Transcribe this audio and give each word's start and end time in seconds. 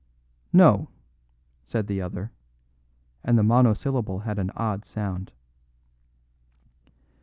"No," 0.51 0.89
said 1.63 1.85
the 1.85 2.01
other, 2.01 2.31
and 3.23 3.37
the 3.37 3.43
monosyllable 3.43 4.17
had 4.17 4.39
an 4.39 4.49
odd 4.55 4.83
sound. 4.83 5.31